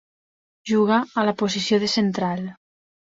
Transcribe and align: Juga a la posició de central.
Juga 0.69 0.95
a 1.21 1.25
la 1.27 1.33
posició 1.41 1.79
de 1.83 1.91
central. 1.97 2.41